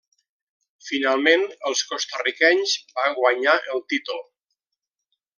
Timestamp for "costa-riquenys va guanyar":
1.91-3.53